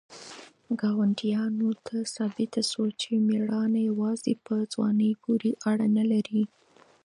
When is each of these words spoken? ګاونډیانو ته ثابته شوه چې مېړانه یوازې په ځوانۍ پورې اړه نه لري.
ګاونډیانو 0.81 1.69
ته 1.85 1.95
ثابته 2.15 2.61
شوه 2.71 2.89
چې 3.01 3.11
مېړانه 3.27 3.79
یوازې 3.89 4.33
په 4.45 4.55
ځوانۍ 4.73 5.11
پورې 5.23 5.51
اړه 5.71 5.87
نه 5.97 6.03
لري. 6.11 6.43